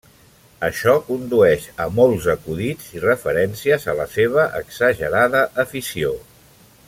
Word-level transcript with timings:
Això 0.67 0.93
condueix 1.09 1.67
a 1.85 1.87
molts 1.99 2.25
acudits 2.35 2.89
i 2.97 3.03
referències 3.05 3.87
a 3.93 3.95
la 4.01 4.09
seva 4.17 4.49
exagerada 4.61 5.45
afició. 5.67 6.17